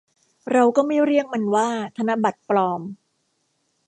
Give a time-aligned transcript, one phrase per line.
[0.51, 2.81] เราก็ไม่เรียกมันว่าธนบัตรปลอม